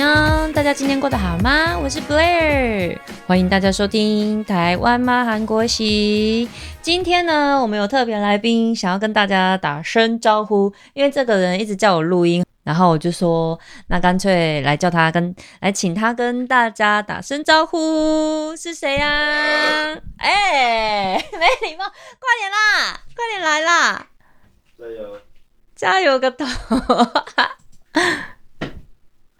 [0.00, 1.78] 妞，大家今天过得好吗？
[1.78, 6.48] 我是 Blair，欢迎大家收听台湾妈韩国喜。
[6.80, 19.06] 今天呢，我们有特别来宾，想要跟大家打声招呼，因为这个人一直叫我录音，然后我就说，那干脆来叫他跟来请他跟大家打声招呼，是谁呀？
[20.16, 24.06] 哎，没礼貌，快点啦，快点来啦！
[24.78, 25.18] 加油！
[25.76, 26.46] 加油个头！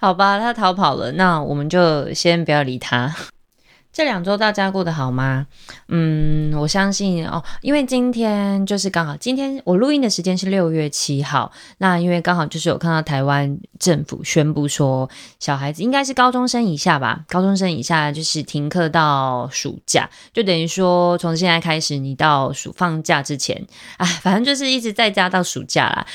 [0.00, 3.14] 好吧，他逃跑了，那我们就先不要理他。
[3.92, 5.46] 这两周大家过得好吗？
[5.88, 23.66] 嗯，我相信哦，因为今天就是刚好，今天我录音的时间是六月七号，那因为刚好就是有看到台湾政府宣布说，小孩子应该是高中生以下吧，高中生以下就是停课到暑假，就等于说从现在开始，你到暑放假之前，
[23.98, 26.07] 哎，反正就是一直在家到暑假啦。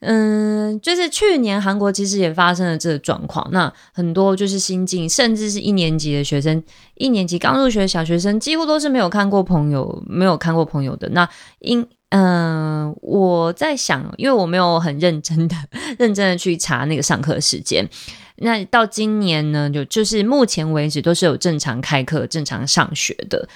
[0.00, 6.62] 嗯，就是去年韩国其实也发生了这个状况，那很多就是新进，甚至是一年级的学生，
[6.94, 11.08] 一年级刚入学的小学生，几乎都是没有看过朋友，没有看过朋友的。
[11.10, 11.28] 那
[11.58, 15.54] 因嗯，我在想，因为我没有很认真的、
[15.98, 17.88] 认真的去查那个上课时间，
[18.36, 23.48] 那到今年呢，就就是目前为止都是有正常开课、正常上学的。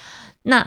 [0.43, 0.65] 那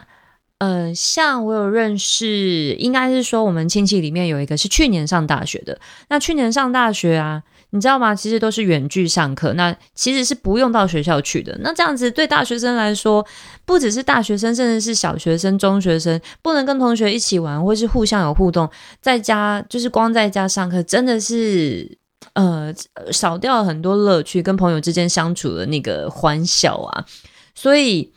[0.58, 5.78] 呃，像我有认识，应该是说我们亲戚里面有一个是去年上大学的。
[6.08, 8.12] 那去年上大学啊，你知道吗？
[8.12, 11.56] 其实都是远距上课，那其实是不用到学校去的。
[11.60, 13.24] 那这样子对大学生来说，
[13.64, 18.68] 不只是大学生，甚至是小学生、中学生，不能跟同学一起玩，或是互相有互动，
[19.00, 21.96] 在家就是光在家上课，真的是
[22.32, 22.74] 呃
[23.12, 27.04] 少掉了很多乐趣，跟朋友之间相处的那个欢笑啊。
[27.54, 28.12] 所以。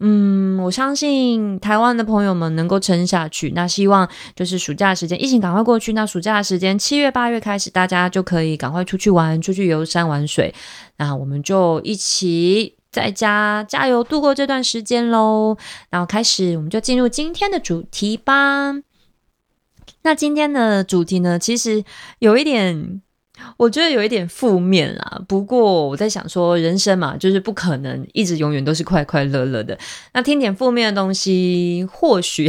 [0.00, 3.50] 嗯，我相信台湾的朋友们能够撑下去。
[3.50, 5.92] 那希望就是暑假时间疫情赶快过去。
[5.92, 10.54] 那暑假的时间七月八月开始，大家就可以赶快出去玩，出去游山玩水。
[10.98, 15.56] 那我们就一起在家加油度过这段时间喽。
[15.90, 18.74] 然后开始，我们就进入今天的主题吧。
[20.02, 21.84] 那今天的主题呢，其实
[22.20, 23.02] 有一点。
[23.56, 29.78] 我觉得有一点负面啦，不过我在想说，人生嘛，就是不可能一直永远都是快快乐乐的。
[30.12, 32.48] 那听点负面的东西，或许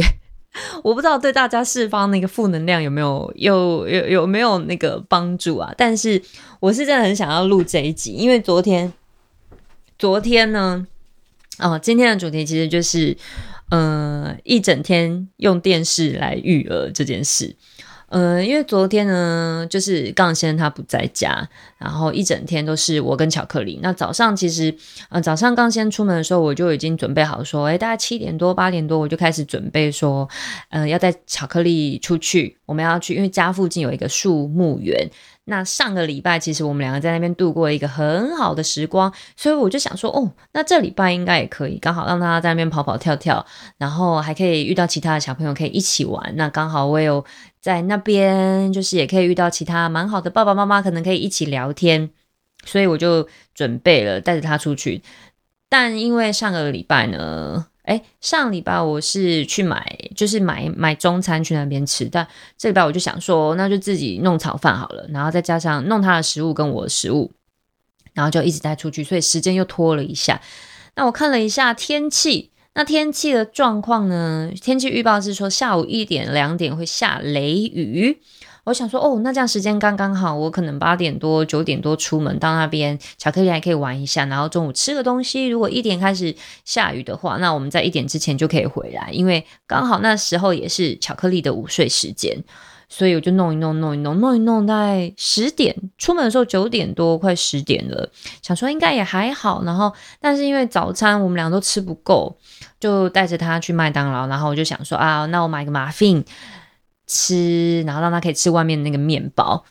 [0.82, 5.72] 我不知道对大家释放那个负能量有没有有有有没有那个帮助啊？
[5.76, 6.20] 但是
[6.58, 8.92] 我是真的很想要录这一集，因为昨天
[9.98, 10.86] 昨天呢，
[11.58, 13.16] 哦，今天的主题其实就是，
[13.70, 17.54] 呃，一整天用电视来育儿这件事。
[18.10, 21.48] 嗯，因为昨天呢，就是杠先生他不在家，
[21.78, 23.78] 然后一整天都是我跟巧克力。
[23.82, 24.74] 那早上其实，
[25.08, 30.28] 呃，早上刚先出门的时候，我就已经准备好说，哎，大概七点多八点多，我就开始准备说，
[30.70, 35.08] 嗯，要带巧克力出去，我们要去，因为家附近有一个树木园。
[35.50, 43.44] 那上个礼拜其实我们两个在那边度过一个很好的时光，所以我就想说，哦，那这礼拜应该也可以，刚好让他在那边跑跑跳跳，
[43.76, 46.32] 然后还可以遇到其他的小朋友可以一起玩。
[46.36, 47.24] 那刚好我有
[47.60, 52.08] 在那边，就是也可以遇到其他蛮好的爸爸妈妈，可能可以一起聊天，
[52.64, 55.02] 所以我就准备了带着他出去。
[55.68, 57.66] 但因为上个礼拜呢。
[57.90, 62.24] 哎，上礼拜我是去买，就是买买中餐去那边吃，但
[62.56, 67.32] 这礼拜我就想说，那就自己弄炒饭好了，然后再加上弄他的食物跟我的食物，
[68.14, 70.40] 然后就一直带出去，所以时间又拖了一下。
[70.94, 74.52] 那我看了一下天气，那天气的状况呢？
[74.62, 78.20] 天气预报是说下午一点两点会下雷雨。
[78.70, 85.48] 我想说，哦，那这样时间刚刚好，我可能八点多九点多出门到那边，巧克力还可以玩一下，然后中午吃个东西。
[85.48, 86.32] 如果一点开始
[86.64, 92.44] 下雨的话，那我们在一点之前就可以回来，因为刚好那时候也是巧克力的午睡时间，
[92.88, 98.08] 所以我就弄一弄弄一弄弄一弄，大概十点出门的时候九点多快十点了，
[98.40, 99.64] 想说应该也还好。
[99.64, 102.36] 然后，但是因为早餐我们俩都吃不够，
[102.78, 106.24] 就带着他去麦当劳，然后我就想说啊，那我买个马芬。
[107.10, 109.64] 吃，然后让他可以吃外面那个面包。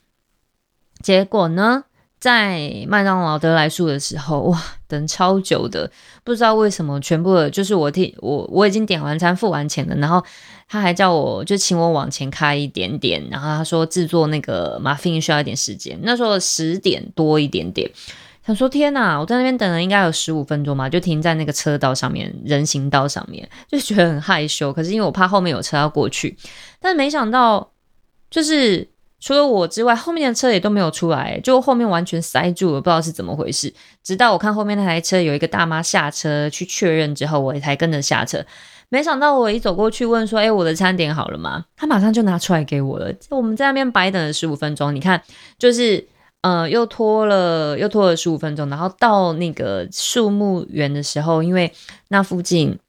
[1.02, 1.86] 结果呢，
[2.20, 5.90] 在麦当劳得来速的时候，哇，等超久的，
[6.26, 10.22] 不知道为什么，全部就是我替我我已经点完餐付完钱了，然后
[10.68, 17.90] 他还叫我就请我往前开一点点，然后他说制作那个马芬需要一点时间，那时候十点多一点点。
[18.50, 24.74] 想说天哪，我在那边等了应该有十五分钟嘛，就停在那个车道上面，人行道上面， 就觉得很害羞。
[24.74, 26.36] 可是因为我怕后面有车要过去，
[26.80, 27.72] 但没想到
[28.32, 33.72] 就是除了我之外，后面的车也都没有出来，就后面完全塞住了，不知道是怎么回事。
[34.04, 38.44] 直到我看后面那台车有一个大妈下车去确认之后，我才跟着下车。
[38.90, 43.14] 没想到我一走过去问说：“哎，我的餐点好了吗？”他马上就拿出来给我了。
[43.30, 45.22] 我们在那边白等了十五分钟，你看
[45.60, 46.08] 就是。
[46.42, 51.74] 呃，又拖了又拖了十五分钟，然后到那个树木园的时候，因为
[52.08, 52.80] 那附近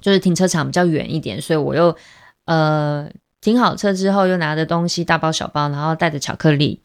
[0.00, 1.96] 就是停车场比较远一点，所以我又
[2.44, 6.80] 呃停好车之后，又拿着东西大包小包，然后带着巧克力。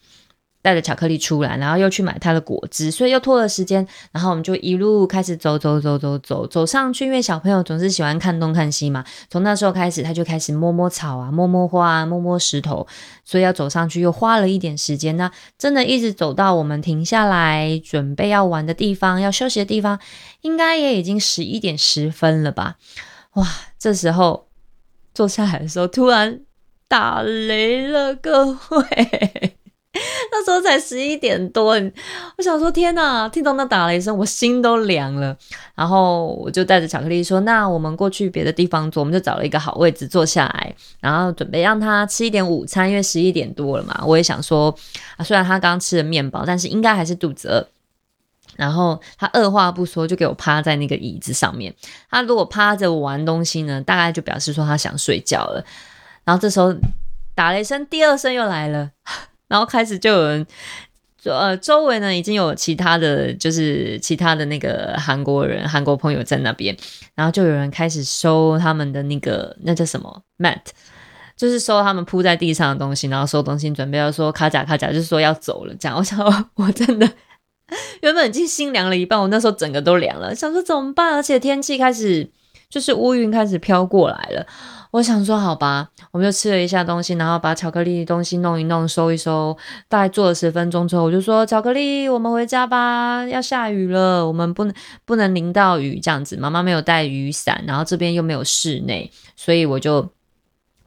[0.66, 3.88] 带着巧克力出来，然后又去买他的果汁，所以又拖了时间。
[4.12, 9.06] 然后我们就一路开始走走走走走走上去，因为小朋友总是喜欢看东看西嘛。
[9.30, 12.88] 从那时候开始，他就开始摸摸草啊，摸摸花啊，摸摸石头，
[13.24, 15.16] 所以要走上去又花了一点时间。
[15.18, 20.00] 那真的一直走到我们停下来准备要玩的地方，要休息的地方，
[20.42, 22.78] 应该也已经十一点十分了吧？
[23.34, 23.48] 哇，
[23.78, 24.48] 这时候
[25.14, 26.40] 坐下来的时候，突然
[26.88, 29.58] 打雷了，各位。
[30.66, 31.80] 才十一点多，
[32.38, 33.30] 我想说天哪！
[33.30, 35.38] 听到那打雷声，我心都凉了。
[35.76, 44.04] 然后我就带着巧克力说：“那我们过去别的地方坐。”我们就找了一个好位置坐下来，然后准备让他吃一点午餐，因为十一点多了嘛。
[44.06, 44.76] 我也想说
[45.16, 47.68] 啊，虽然他刚吃了面包，但是应该还是肚子饿。
[48.56, 51.74] 然后他二话不说就给我趴在那个椅子上面。
[52.10, 55.64] 他如果趴着我玩东西呢，大概就表示说他想睡觉了。
[56.24, 56.74] 然后这时候
[57.36, 58.90] 打雷声第二声又来了。
[59.48, 60.48] 然后开始就有人，
[61.24, 66.76] 呃，周围呢已经有其他的就是其他的那个韩国人、韩国朋友在那边，
[67.16, 70.62] 然后就有人开始收他们的那个那叫什么 mat，
[71.36, 75.76] 就是收他们铺在地上的东西，然后收东西，准备要说卡甲卡甲，就是说要走了。
[75.80, 76.20] 这样，我想
[76.56, 77.10] 我真的
[78.02, 81.14] 原本已经心凉了一半，我那时候整个都凉了，想说怎么办？
[81.16, 82.30] 而且天气开始
[82.70, 84.46] 就是乌云开始飘过来了。
[84.96, 89.58] 我想说，好吧，我们就吃了一下东西，然后把巧克力东西弄一弄，收一收。
[89.90, 100.10] 大概坐了十分钟之后，我就说：“巧克力，我们回家吧，要下雨了，我们不能不能淋到雨这样子。”妈妈没有带雨伞，然后这边又没有室内，所以我就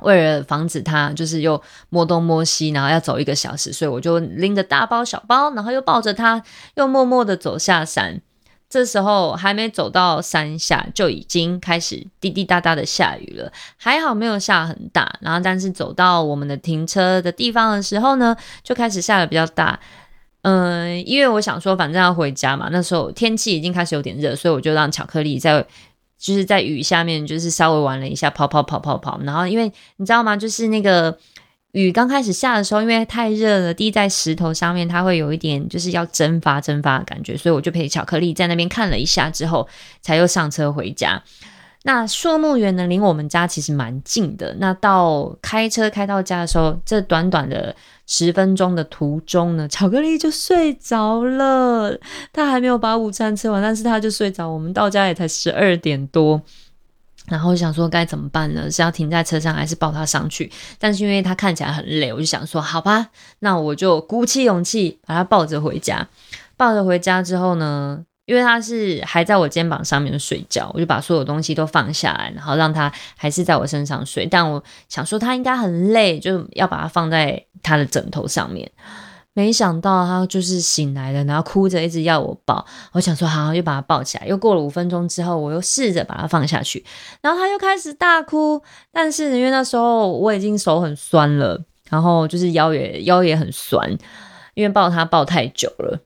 [0.01, 6.43] 为了防止他就是又摸东摸西，然后要走一个小时，所以我就拎着大包小包，然后又抱着他，
[6.77, 8.23] 又默默的走下山。
[8.71, 13.51] 这时候还没走到山下，就已经开始滴滴答答的下雨了。
[13.77, 19.81] 还好没有下很大，然后但是走到我们的停车的地方的时候呢，就开始下的比较大。
[20.43, 25.67] 嗯，因为我想说，反正要回家嘛，那时候天气已经开始有点热，所以我就让巧克力在
[26.19, 29.19] 就是在雨下面，就是稍微玩了一下，跑跑跑跑跑。
[29.23, 31.17] 然后因为你知道吗，就是那个。
[31.73, 39.69] 雨刚开始下的时候，因为太热了，滴在石头上面，它会有一点就是要蒸发、蒸发的感觉，所以我就陪巧克力在那边看了一下之后，
[40.01, 41.23] 才又上车回家。
[41.85, 44.55] 那树木园呢，离我们家其实蛮近的。
[44.59, 47.75] 那到开车开到家的时候，这短短的
[48.07, 51.97] 十分钟的途中呢，巧克力就睡着了。
[52.33, 54.49] 他还没有把午餐吃完，但是他就睡着。
[54.49, 56.43] 我们到家也才十二点多。
[57.29, 58.71] 然后想说该怎么办呢？
[58.71, 60.51] 是要停在车上，还是抱他上去？
[60.79, 63.09] 但是因为他看起来很累，我就想说，好吧，
[63.41, 66.09] 那我就鼓起勇气把他抱着回家。
[66.57, 74.27] 抱着回家之后呢，因为他是还在我肩膀上面睡觉，我就把所有东西都放下来，然后让他还是在我身上睡。
[74.27, 78.71] 但我想说他应该很累，就要把他放在他的枕头上面。
[79.39, 82.67] 没想到他就是醒来了，然后哭着一直要我抱。
[82.91, 84.27] 我想说好，又把他抱起来。
[84.27, 86.85] 又过了五分钟之后，我又试着把他放下去，
[87.21, 88.61] 然后他又开始大哭。
[88.91, 91.57] 但是因为那时候我已经手很酸了，
[91.89, 93.89] 然后就是腰也腰也很酸，
[94.55, 96.01] 因为抱他抱太久了。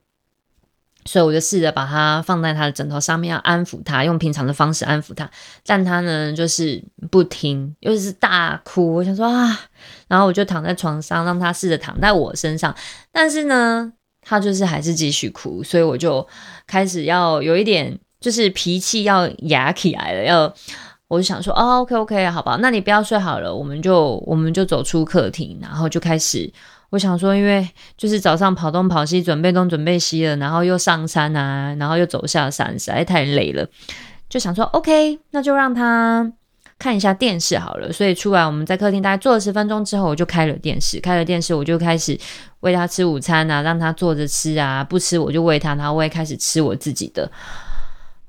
[1.04, 5.28] 所以我就试着把它放在他的枕头上面，要安抚他，用平常的方式安抚他。
[5.66, 8.94] 但他呢，就是不听，又是大哭。
[8.94, 9.61] 我想说啊，
[10.09, 12.75] 然后我就躺在床上，让他试着躺在我身上。
[13.11, 15.62] 但是呢，他就是还是继续哭。
[15.62, 16.26] 所以我就
[16.66, 20.25] 开始要有一点，就是脾气要压起来了。
[20.25, 20.54] 要，
[21.09, 26.52] 我就想说，哦，OK OK，好吧，那你不要睡好了，我们就我们就走出客厅，然后就开始。
[26.93, 33.67] 我想说，因为就是早上跑东跑西，准备东准备西了，然后又上山啊，然后又走下山，实在太累了，
[34.29, 36.31] 就想说，OK，那就让他
[36.79, 37.91] 看一下电视好了。
[37.91, 42.19] 所以出来我们在客厅大概坐了十分钟之后，我就开了电视，开了电视我就开始
[42.61, 47.31] 喂他吃午餐啊，让他坐着吃啊，不吃我就喂他，然后我也开始吃我自己的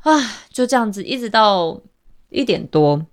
[0.04, 0.18] 啊，
[0.50, 1.78] 就这样子一直到
[2.30, 3.06] 一点多，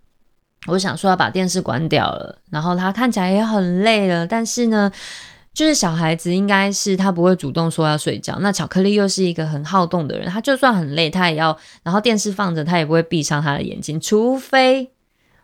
[0.69, 4.93] 我想说要把电视关掉了，然后他看起来也很累了，但是呢。
[5.53, 14.91] 就是小孩子应该是他不会主动说要睡觉，那巧克力又是一个很好动的人，他就算很累，他也要，然后电视放着，他也不会闭上他的眼睛，除非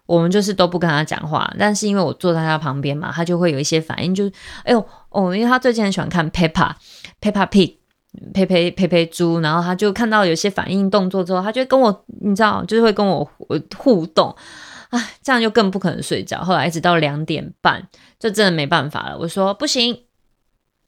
[0.07, 1.53] 我们就是都不跟他讲话。
[1.59, 4.33] 但是因为我坐在他旁边嘛，他就会有一些反应，就是
[4.63, 6.73] 哎呦哦，因为他最近很喜欢看 Peppa
[7.21, 7.77] Peppa Pig
[8.33, 13.29] 佩佩佩佩猪，然后他就看到有些反应动作之后，他就跟我，你知道，就是会跟我
[13.77, 14.35] 互动。
[15.23, 16.43] 这样就更不可能睡觉。
[16.43, 17.89] 后来一直到两点半，
[18.19, 19.19] 就真的没办法了。
[19.19, 20.05] 我说不行，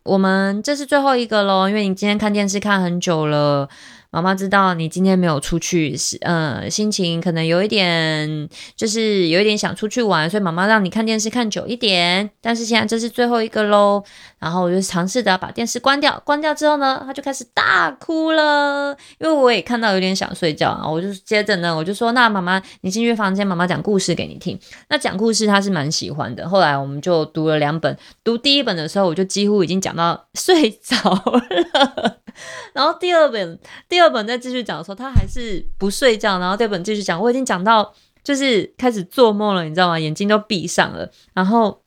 [0.04, 3.68] 我们这是最后一个喽，因为你今天看电视看很久了。
[4.10, 12.30] 妈妈知道你今天没有出去，是呃心情可能有一点，就是有一点想出去玩，所以妈妈让你看电视看久一点。
[12.40, 14.02] 但是现在这是最后一个喽，
[14.38, 24.58] 然后我就尝试着把电视关掉，关掉之后呢，他就开始大哭了，因为我也看到有点想睡觉啊，我就接着呢，我就说那妈妈你进去房间，妈妈讲故事给你听。
[24.88, 32.17] 那讲故事他是蛮喜欢的，后来我们就读了两本，读第一本的时候我就几乎已经讲到 睡着了。
[32.72, 36.38] 然后第二本，第二本再继续讲的时候，他还是不睡觉。
[36.38, 39.98] 然后第二本继续讲，我已经讲到就是开始做梦了，你知道吗？
[39.98, 41.10] 眼睛都闭上了。
[41.34, 41.82] 然后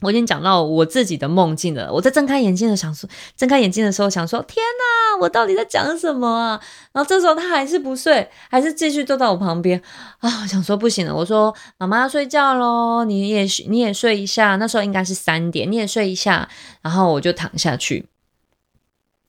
[0.00, 1.92] 我已经讲到我自己的梦境了。
[1.92, 6.60] 我在睁开眼睛的想说，睁开眼睛的时候想说，天哪，我到底在讲什么啊？
[6.92, 9.80] 然后这时候他还是不睡，还是继续坐在我旁边
[10.18, 10.44] 啊。
[10.46, 14.56] 想说不行了，我说妈妈要睡觉喽，你也你也睡一下。
[14.56, 16.48] 那时候应该是三点，你也睡一下。
[16.80, 18.11] 然后我就躺下去。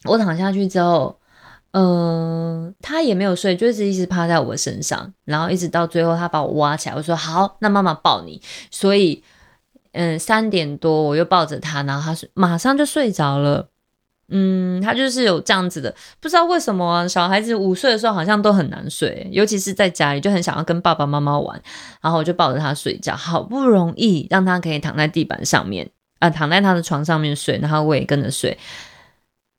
[0.05, 1.17] 我躺下去之后，
[1.71, 6.95] 嗯，他也没有睡，就是一直趴在我身上，然后一直到最后，他把我挖起来。
[6.95, 8.41] 我说好，那妈妈抱你。
[8.69, 9.23] 所以，
[9.93, 13.69] 嗯，三点多我又抱着他，然后他睡，马上就睡着了。
[14.29, 21.61] 嗯，他就是有这样子的，不知道为什么小孩子五岁的时候好像都很难睡，尤其是在家里就很想要跟爸爸妈妈玩。
[22.01, 25.87] 然后我就抱着他睡觉，好不容易让他可以躺在地板上面
[26.19, 28.57] 啊，躺在他的床上面睡，然后我也跟着睡。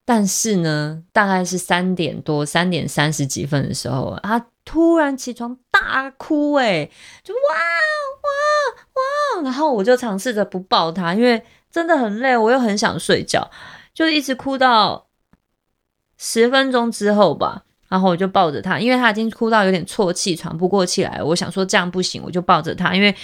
[0.05, 6.89] 但是呢，大概是三点多、三点三十几分的时候，他突然起床大哭，哎，
[7.23, 7.41] 就哇
[8.23, 9.43] 哇哇！
[9.43, 13.51] 然后我就尝试着不抱他，因为真的很累，我又很想睡觉，
[13.95, 15.07] 就一直哭到
[16.19, 17.65] 十分钟之后吧。
[17.89, 21.23] 然后我就抱着他，因为他已经哭到有点啜泣、喘不过气来。
[21.23, 23.15] 我想说这样不行，我就抱着他，因为。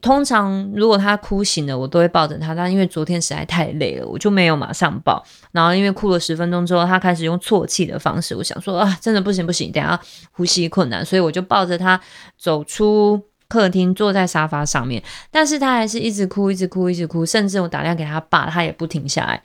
[0.00, 2.54] 通常如果他哭醒了，我都会抱着他。
[2.54, 5.22] 但因为昨天实在太累了，我就没有马上抱。
[5.52, 10.00] 然后因为哭了十分钟之后，他开始用啜泣的方式，我想说啊，真的不行不行，等下
[10.32, 12.00] 呼吸困难，所以我就抱着他
[12.38, 15.02] 走出客厅，坐在沙发上面。
[15.30, 19.42] 但是他还是一直哭，一直哭，一直哭，甚至我打电话给他爸，他也不停下来，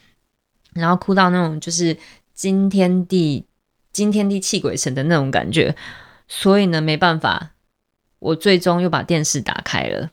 [0.74, 1.98] 然后哭到那种就是
[2.34, 3.46] 惊天地
[3.92, 5.76] 惊天地泣鬼神的那种感觉。
[6.30, 7.52] 所以呢，没办法，
[8.20, 10.12] 我最终又把电视打开了。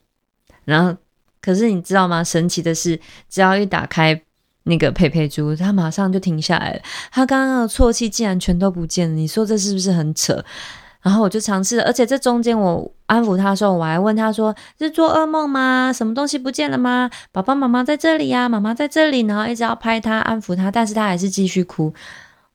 [0.65, 0.97] 然后，
[1.41, 2.23] 可是你知道吗？
[2.23, 4.21] 神奇的是，只要一打开
[4.63, 6.81] 那个佩佩猪，它马上就停下来了。
[7.11, 10.43] 它刚刚的啜泣竟然全都不见了，你说这是不是很扯？
[11.03, 15.93] 然后我就尝试，而且这中间我安抚他的时候，我还问他说：“是做噩梦吗？
[15.93, 17.11] 什么东西不见了吗？
[17.31, 21.93] 爸爸妈妈在这里呀，妈妈在这里。”然后一直要拍他安抚他，但是他还是继续哭。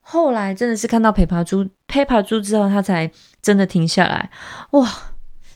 [0.01, 3.09] 后来真的是看到佩帕猪、佩帕猪之后，他才
[3.41, 4.29] 真的停下来。
[4.73, 4.91] 哇，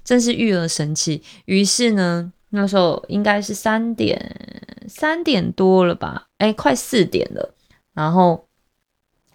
[0.05, 1.21] 真是育儿神器。
[1.47, 2.31] 于是呢。
[2.57, 7.53] 那时候应该是三点三点多了吧，哎，快四点了。
[7.93, 8.47] 然后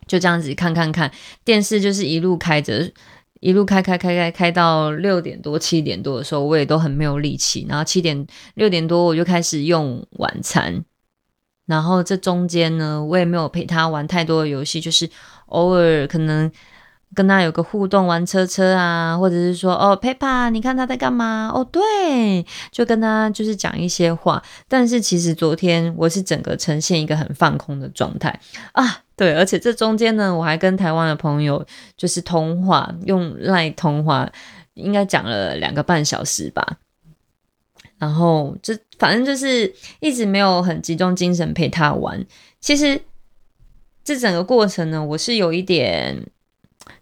[0.07, 1.11] 就这样子看看看
[1.43, 2.89] 电视，就是一路开着，
[3.41, 7.65] 一路开开开开开到六点多七点多的时候，我也都很没有力气。
[7.67, 10.85] 然后七点六点多我就开始用晚餐。
[11.65, 15.09] 然后这中间呢，我也没有陪他玩太多的游戏，就是
[15.47, 16.49] 偶尔可能。
[17.15, 21.51] 跟他有个互动，玩车车啊，或者是说哦，Peppa，你看他在干嘛？
[21.53, 24.41] 哦，对，就跟他就是讲一些话。
[24.67, 28.39] 但是其实昨天我是整个呈现一个很放空的状态
[28.73, 31.65] 啊，对，而且这中间呢，我还跟台湾的朋友
[31.97, 34.31] 就是通话，用赖通话，
[34.75, 36.77] 应该讲了两个半小时吧。
[37.97, 42.23] 然后就反正就是一直没有很集中精神陪他玩。
[42.61, 43.01] 其实
[44.03, 46.23] 这整个过程呢，我是有一点。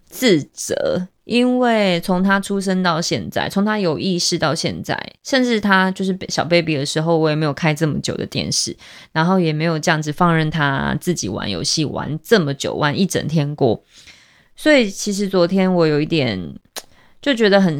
[0.09, 8.75] 自责，因为从他出生到现在，从他有意识到现在，甚至他就是小 baby 的时候，我也没有开这么久的电视，
[9.11, 13.83] 然后也没有这样子放任他自己玩游戏玩这么久，玩一整天过。
[14.55, 16.55] 所以其实昨天我有一点
[17.21, 17.79] 就觉得很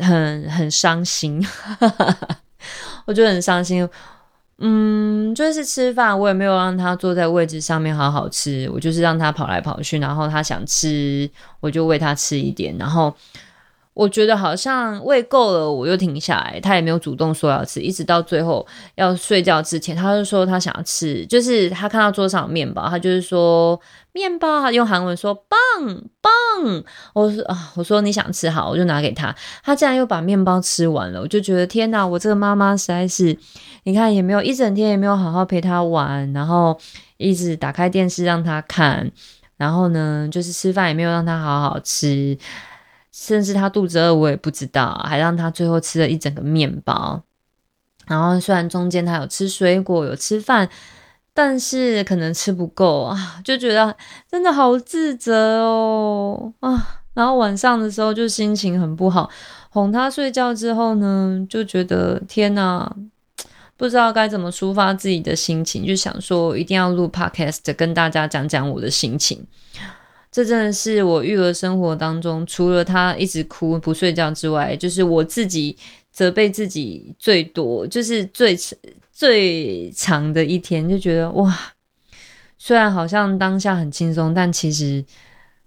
[0.00, 1.44] 很很伤心，
[3.06, 3.88] 我觉得很伤心。
[4.62, 11.28] 嗯，就是吃饭，我也没有让他坐在位置上面好好吃，我就是让他跑来跑去，然后他想吃，
[11.60, 13.14] 我就喂他吃一点，然后
[13.94, 23.80] 我觉得好像喂够了，我又停下来，他也没有主动说要吃，一直到最后要睡觉之前，他就说他想要吃，就是他看到桌上有面包，他就是说。
[24.12, 25.50] 面包，他用韩文说棒
[26.20, 26.30] 棒。
[27.14, 29.34] 我说啊，我说你想吃好，我就拿给他。
[29.62, 33.36] 他竟然又把面包吃完了，我就觉得天哪，我这个妈妈实在是，
[33.84, 36.78] 你看也没有一整天也没有好好陪他玩，然后
[37.18, 39.10] 一直打开电视让他看，
[39.56, 42.36] 然后呢，就是吃饭也没有让他好好吃，
[43.12, 47.22] 甚至他肚子饿我也不知道，还让他最后吃了一整个面包。
[48.06, 50.68] 然后虽然中间他有吃水果，有吃饭。
[51.32, 53.96] 但是可能吃不够啊，就觉得
[54.30, 56.96] 真的好自责哦啊。
[57.14, 59.28] 然后晚上的时候就心情很不好，
[59.70, 62.96] 哄他睡觉之后呢，就觉得天哪，
[63.76, 69.44] 不知道该怎么抒发自己的心情，就想说一定要录 podcast 跟大家讲讲我的心情。
[70.30, 75.76] 这真的是我育儿生活当中，除了他一直哭不睡觉之外，就是我自己
[76.12, 78.56] 责备自己最多，就是最
[79.20, 81.54] 最长的一天，就觉得哇，
[82.56, 85.04] 虽然好像当下很轻松，但其实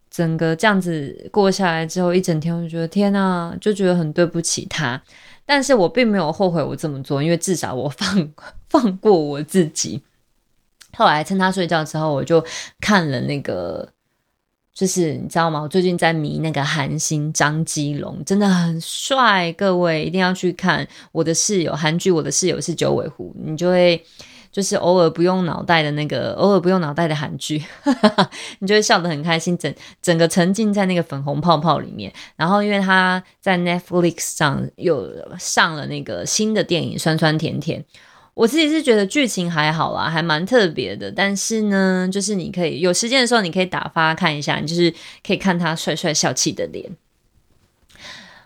[0.10, 5.00] 整个这样子过下来之后，一整天我就觉得天呐，就觉得很对不起他。
[5.46, 8.34] 但是我并没有后悔我这么做，因为至少我放
[8.70, 10.02] 放过我自己。
[10.98, 12.44] 后来趁他睡觉之后，我就
[12.80, 13.88] 看了那个。
[14.74, 15.62] 就是你知道吗？
[15.62, 20.88] 我最近在迷那个韩星张基龙，真的很帅，各位一定要去看。
[21.12, 24.04] 我的室友韩剧，我的室友是九尾狐，你就会
[24.52, 27.64] 就是偶尔不用脑袋的那个， 偶尔不用脑袋的韩剧，
[28.60, 32.12] 你就会笑得很开心，整整个沉浸在那个粉红泡泡里面。
[32.36, 37.80] 然后因为他在 Netflix 上又上了那个新的电影《酸酸甜甜》。
[38.36, 41.12] 我自己是觉得剧情还好啦，还蛮特别的。
[41.12, 44.92] 但是呢，就是你可以有时间的时候，你可以打发看一下，你就是
[45.26, 46.92] 可以看他帅帅笑气的脸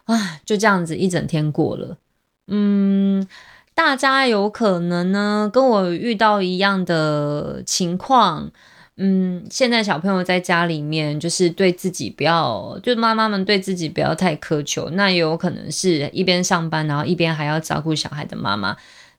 [0.06, 1.98] 啊，就这样子一整天过了。
[2.48, 3.28] 嗯，
[3.74, 8.52] 大家有可能呢跟我遇到一样的情况。
[9.00, 14.90] 嗯，现在小朋友在家里面，就是对自己不要，就妈妈们对自己不要太苛求。
[14.90, 18.76] 那也有可能是一边上班，然后一边还要照顾小孩的妈妈。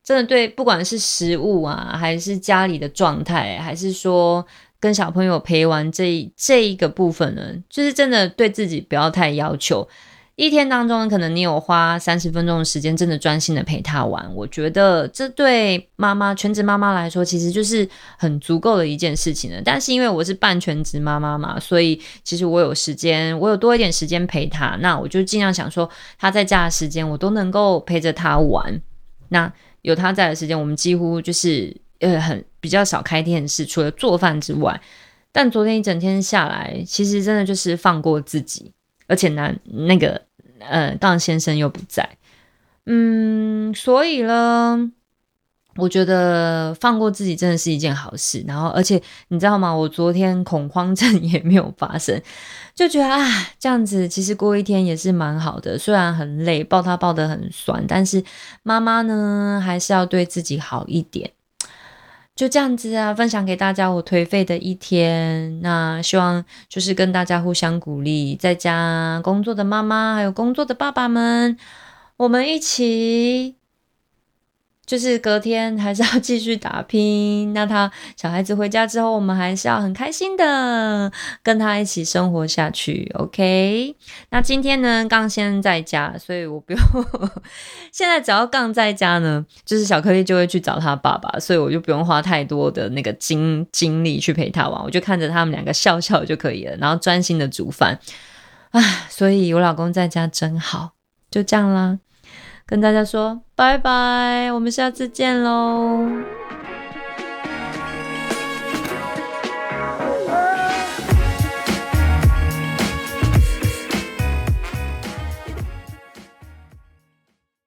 [0.09, 4.43] 真的对，不管是食物啊，还是家里的状态，还是说
[4.81, 9.87] 跟小朋友陪玩这这一个部分呢，就是真的对自己不要太要求。
[10.35, 19.61] 一天当中，可能你有花三十分钟的时间，真的专心的陪他玩，我觉得这对妈妈全职妈妈来说，其实就是很足够的一件事情了。
[19.63, 25.87] 但是因为我是半全职妈妈嘛，所以其实我有时间，我有多一点时间陪他，那我就尽量想说，
[26.19, 28.81] 他在家的时间，我都能够陪着他玩。
[29.31, 34.81] 那有他在的时间，我们几乎就是呃很比较少开电视，除了做饭之外。
[35.33, 38.73] 但昨天一整天下来，其实真的就是放过自己，
[39.07, 40.21] 而且呢，那个
[40.59, 42.09] 呃，当先生又不在，
[42.87, 44.93] 嗯，所以呢。
[45.79, 49.73] 我觉得放过自己真的是一件好事，然后而且你知道吗？
[49.73, 52.21] 我昨天恐慌症也没有发生，
[52.75, 53.25] 就觉得啊，
[53.61, 55.79] 这样子其实过一天也是蛮好的。
[55.79, 58.25] 虽然很累，抱他抱得很酸，但是
[58.65, 61.31] 妈妈呢还是要对自己好一点。
[62.35, 65.61] 就这样子啊，分享给大家我颓废的一天。
[65.61, 71.57] 那希望就是跟大家互相鼓励，在家工作的妈妈还有工作的爸爸们，
[72.17, 73.55] 我们一起。
[74.89, 77.53] 就是隔天还是要继续打拼。
[77.53, 83.13] 那他小孩子回家之后，我们还是要很开心的跟他一起生活下去。
[83.17, 83.95] OK。
[84.31, 86.81] 那今天呢，杠先在家，所以我不用。
[87.93, 97.99] 现在只要杠在家呢，就是小颗粒就会去找他爸爸，所以我就不用花太多的那个精精力去陪他玩，我就看着他们两个笑笑就可以了，然后专心的煮饭。
[98.71, 100.93] 唉，所以我老公在家真好，
[101.31, 101.99] 就这样啦。
[102.69, 106.07] 跟大家说拜拜，我们下次见喽。